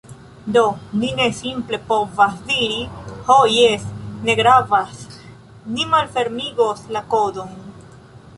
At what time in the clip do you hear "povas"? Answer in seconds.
1.91-2.39